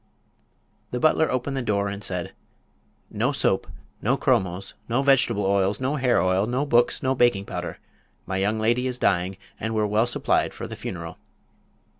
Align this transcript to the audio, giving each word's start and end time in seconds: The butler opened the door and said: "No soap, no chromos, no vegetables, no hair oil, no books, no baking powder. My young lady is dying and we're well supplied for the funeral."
The 0.89 0.99
butler 0.99 1.29
opened 1.29 1.55
the 1.55 1.61
door 1.61 1.87
and 1.87 2.03
said: 2.03 2.33
"No 3.11 3.31
soap, 3.31 3.67
no 4.01 4.17
chromos, 4.17 4.73
no 4.89 5.03
vegetables, 5.03 5.79
no 5.79 5.95
hair 5.97 6.19
oil, 6.19 6.47
no 6.47 6.65
books, 6.65 7.03
no 7.03 7.13
baking 7.13 7.45
powder. 7.45 7.77
My 8.25 8.37
young 8.37 8.59
lady 8.59 8.87
is 8.87 8.97
dying 8.97 9.37
and 9.59 9.75
we're 9.75 9.85
well 9.85 10.07
supplied 10.07 10.55
for 10.55 10.65
the 10.65 10.75
funeral." 10.75 11.19